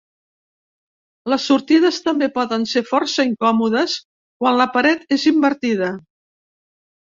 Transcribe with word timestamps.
Les 1.33 1.45
sortides 1.49 1.99
també 2.07 2.29
poden 2.39 2.65
ser 2.73 2.83
força 2.93 3.27
incòmodes 3.33 3.99
quan 4.09 4.59
la 4.65 4.69
paret 4.79 5.09
és 5.19 5.29
invertida. 5.35 5.95